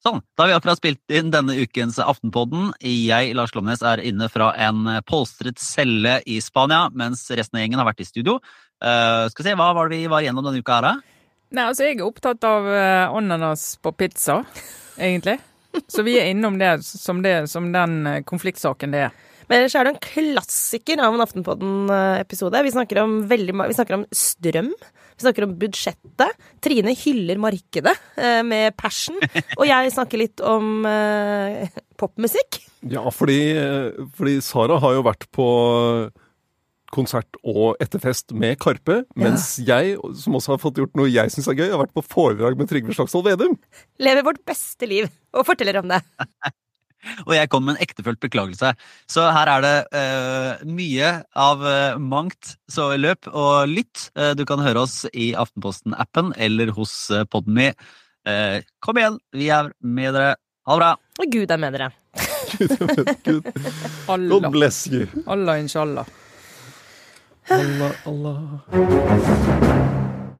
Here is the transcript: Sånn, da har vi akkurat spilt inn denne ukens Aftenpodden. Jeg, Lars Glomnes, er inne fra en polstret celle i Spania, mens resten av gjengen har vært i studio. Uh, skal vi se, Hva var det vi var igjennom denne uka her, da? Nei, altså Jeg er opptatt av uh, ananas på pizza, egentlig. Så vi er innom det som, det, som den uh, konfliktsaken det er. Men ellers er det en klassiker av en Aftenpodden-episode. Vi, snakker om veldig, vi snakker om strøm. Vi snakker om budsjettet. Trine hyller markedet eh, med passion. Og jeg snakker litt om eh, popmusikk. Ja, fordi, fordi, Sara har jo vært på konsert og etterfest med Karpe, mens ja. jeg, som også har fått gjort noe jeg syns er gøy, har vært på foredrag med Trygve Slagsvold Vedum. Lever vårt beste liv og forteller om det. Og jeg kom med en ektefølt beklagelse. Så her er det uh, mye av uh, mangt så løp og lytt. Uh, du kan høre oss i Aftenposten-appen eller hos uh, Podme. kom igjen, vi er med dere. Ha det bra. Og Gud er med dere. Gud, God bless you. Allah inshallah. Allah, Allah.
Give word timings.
Sånn, 0.00 0.22
da 0.32 0.46
har 0.46 0.48
vi 0.48 0.54
akkurat 0.56 0.80
spilt 0.80 1.12
inn 1.12 1.28
denne 1.32 1.58
ukens 1.60 1.98
Aftenpodden. 2.00 2.70
Jeg, 2.80 3.34
Lars 3.36 3.52
Glomnes, 3.52 3.82
er 3.84 4.00
inne 4.00 4.30
fra 4.32 4.48
en 4.56 4.88
polstret 5.04 5.60
celle 5.60 6.22
i 6.24 6.38
Spania, 6.40 6.86
mens 6.96 7.26
resten 7.28 7.58
av 7.58 7.66
gjengen 7.66 7.82
har 7.82 7.88
vært 7.90 8.00
i 8.00 8.08
studio. 8.08 8.38
Uh, 8.80 9.28
skal 9.28 9.44
vi 9.44 9.50
se, 9.50 9.56
Hva 9.60 9.74
var 9.76 9.92
det 9.92 9.98
vi 10.00 10.08
var 10.08 10.24
igjennom 10.24 10.46
denne 10.46 10.62
uka 10.64 10.78
her, 10.78 10.86
da? 10.88 11.20
Nei, 11.52 11.66
altså 11.66 11.84
Jeg 11.84 11.98
er 11.98 12.06
opptatt 12.06 12.46
av 12.48 12.64
uh, 12.64 13.12
ananas 13.18 13.74
på 13.84 13.92
pizza, 13.92 14.38
egentlig. 14.96 15.36
Så 15.90 16.02
vi 16.06 16.16
er 16.16 16.30
innom 16.32 16.56
det 16.58 16.78
som, 16.86 17.20
det, 17.20 17.50
som 17.52 17.68
den 17.74 18.00
uh, 18.08 18.22
konfliktsaken 18.24 18.96
det 18.96 19.04
er. 19.10 19.26
Men 19.50 19.64
ellers 19.64 19.74
er 19.74 19.86
det 19.86 19.96
en 19.96 20.04
klassiker 20.04 21.00
av 21.02 21.16
en 21.16 21.24
Aftenpodden-episode. 21.24 22.62
Vi, 22.62 22.70
snakker 22.70 23.02
om 23.02 23.16
veldig, 23.30 23.56
vi 23.58 23.74
snakker 23.74 23.96
om 23.96 24.04
strøm. 24.14 24.70
Vi 24.70 25.24
snakker 25.24 25.44
om 25.48 25.56
budsjettet. 25.58 26.38
Trine 26.62 26.94
hyller 26.94 27.40
markedet 27.42 27.96
eh, 28.14 28.44
med 28.46 28.76
passion. 28.78 29.18
Og 29.58 29.66
jeg 29.66 29.90
snakker 29.96 30.22
litt 30.22 30.44
om 30.46 30.86
eh, 30.86 31.66
popmusikk. 31.98 32.62
Ja, 32.94 33.02
fordi, 33.10 33.40
fordi, 34.14 34.38
Sara 34.46 34.78
har 34.80 34.94
jo 34.96 35.04
vært 35.10 35.26
på 35.34 35.48
konsert 36.94 37.38
og 37.46 37.78
etterfest 37.82 38.32
med 38.34 38.56
Karpe, 38.62 39.02
mens 39.18 39.52
ja. 39.62 39.78
jeg, 39.78 39.98
som 40.18 40.34
også 40.38 40.56
har 40.56 40.62
fått 40.62 40.80
gjort 40.80 40.96
noe 40.98 41.10
jeg 41.10 41.30
syns 41.30 41.50
er 41.50 41.58
gøy, 41.58 41.68
har 41.70 41.82
vært 41.84 41.94
på 41.94 42.02
foredrag 42.06 42.58
med 42.58 42.70
Trygve 42.70 42.94
Slagsvold 42.96 43.28
Vedum. 43.28 43.54
Lever 44.02 44.26
vårt 44.26 44.42
beste 44.48 44.88
liv 44.90 45.10
og 45.34 45.46
forteller 45.46 45.82
om 45.82 45.90
det. 45.90 46.00
Og 47.26 47.34
jeg 47.36 47.50
kom 47.52 47.66
med 47.66 47.76
en 47.76 47.84
ektefølt 47.84 48.20
beklagelse. 48.22 48.72
Så 49.10 49.26
her 49.34 49.50
er 49.54 49.64
det 49.64 49.76
uh, 49.94 50.64
mye 50.68 51.12
av 51.38 51.64
uh, 51.64 51.98
mangt 52.00 52.54
så 52.70 52.90
løp 53.00 53.30
og 53.30 53.70
lytt. 53.70 54.10
Uh, 54.18 54.32
du 54.38 54.44
kan 54.48 54.62
høre 54.64 54.84
oss 54.86 55.02
i 55.12 55.32
Aftenposten-appen 55.38 56.34
eller 56.38 56.74
hos 56.76 56.94
uh, 57.14 57.24
Podme. 57.30 57.72
kom 58.84 58.98
igjen, 59.00 59.16
vi 59.32 59.48
er 59.48 59.70
med 59.80 60.12
dere. 60.14 60.34
Ha 60.68 60.76
det 60.76 60.80
bra. 60.82 60.90
Og 61.24 61.32
Gud 61.32 61.50
er 61.50 61.60
med 61.62 61.72
dere. 61.72 61.88
Gud, 63.24 63.48
God 64.06 64.50
bless 64.52 64.86
you. 64.92 65.08
Allah 65.26 65.60
inshallah. 65.62 66.04
Allah, 67.50 67.92
Allah. 68.06 69.96